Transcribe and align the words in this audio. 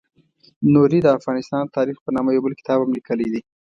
نوري 0.73 0.99
د 1.03 1.07
افغانستان 1.17 1.63
تاریخ 1.77 1.97
په 2.01 2.09
نامه 2.15 2.29
یو 2.31 2.43
بل 2.45 2.53
کتاب 2.59 2.77
هم 2.81 2.89
لیکلی 2.97 3.27
دی. 3.33 3.41